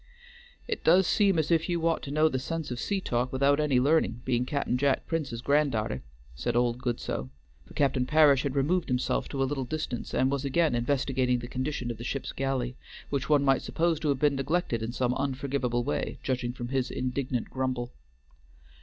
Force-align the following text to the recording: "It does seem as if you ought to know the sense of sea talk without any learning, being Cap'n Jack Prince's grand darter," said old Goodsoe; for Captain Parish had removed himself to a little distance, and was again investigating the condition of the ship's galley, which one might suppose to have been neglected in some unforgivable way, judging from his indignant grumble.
"It 0.67 0.83
does 0.83 1.05
seem 1.05 1.37
as 1.37 1.51
if 1.51 1.69
you 1.69 1.87
ought 1.87 2.01
to 2.01 2.09
know 2.09 2.27
the 2.27 2.39
sense 2.39 2.71
of 2.71 2.79
sea 2.79 2.99
talk 3.01 3.31
without 3.31 3.59
any 3.59 3.79
learning, 3.79 4.23
being 4.25 4.47
Cap'n 4.47 4.75
Jack 4.75 5.05
Prince's 5.05 5.43
grand 5.43 5.73
darter," 5.73 6.01
said 6.33 6.55
old 6.55 6.79
Goodsoe; 6.81 7.29
for 7.67 7.73
Captain 7.75 8.07
Parish 8.07 8.41
had 8.41 8.55
removed 8.55 8.87
himself 8.89 9.29
to 9.29 9.43
a 9.43 9.45
little 9.45 9.63
distance, 9.63 10.11
and 10.15 10.31
was 10.31 10.43
again 10.43 10.73
investigating 10.73 11.37
the 11.37 11.47
condition 11.47 11.91
of 11.91 11.99
the 11.99 12.03
ship's 12.03 12.31
galley, 12.31 12.75
which 13.11 13.29
one 13.29 13.43
might 13.45 13.61
suppose 13.61 13.99
to 13.99 14.09
have 14.09 14.17
been 14.17 14.35
neglected 14.37 14.81
in 14.81 14.91
some 14.91 15.13
unforgivable 15.13 15.83
way, 15.83 16.17
judging 16.23 16.51
from 16.51 16.69
his 16.69 16.89
indignant 16.89 17.51
grumble. 17.51 17.93